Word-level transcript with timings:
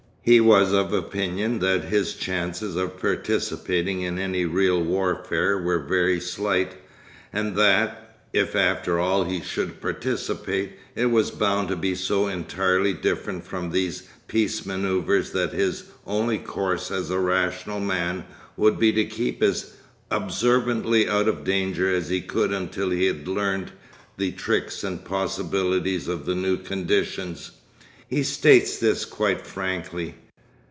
He 0.23 0.39
was 0.39 0.71
of 0.71 0.93
opinion 0.93 1.57
that 1.59 1.85
his 1.85 2.13
chances 2.13 2.75
of 2.75 2.99
participating 2.99 4.01
in 4.01 4.19
any 4.19 4.45
real 4.45 4.79
warfare 4.83 5.57
were 5.57 5.79
very 5.79 6.19
slight, 6.19 6.75
and 7.33 7.55
that, 7.55 8.19
if 8.31 8.55
after 8.55 8.99
all 8.99 9.23
he 9.23 9.41
should 9.41 9.81
participate, 9.81 10.73
it 10.93 11.07
was 11.07 11.31
bound 11.31 11.69
to 11.69 11.75
be 11.75 11.95
so 11.95 12.27
entirely 12.27 12.93
different 12.93 13.47
from 13.47 13.71
these 13.71 14.03
peace 14.27 14.61
manœuvres 14.61 15.31
that 15.31 15.53
his 15.53 15.85
only 16.05 16.37
course 16.37 16.91
as 16.91 17.09
a 17.09 17.17
rational 17.17 17.79
man 17.79 18.23
would 18.55 18.77
be 18.77 18.93
to 18.93 19.05
keep 19.05 19.41
as 19.41 19.73
observantly 20.11 21.09
out 21.09 21.27
of 21.27 21.43
danger 21.43 21.91
as 21.91 22.09
he 22.09 22.21
could 22.21 22.51
until 22.53 22.91
he 22.91 23.07
had 23.07 23.27
learnt 23.27 23.71
the 24.17 24.31
tricks 24.31 24.83
and 24.83 25.03
possibilities 25.03 26.07
of 26.07 26.27
the 26.27 26.35
new 26.35 26.57
conditions. 26.57 27.53
He 28.07 28.23
states 28.23 28.77
this 28.77 29.05
quite 29.05 29.47
frankly. 29.47 30.15